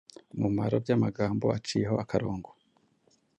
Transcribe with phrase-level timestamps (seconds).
[0.35, 2.49] umumaro by’amagambo aciyeho akarongo.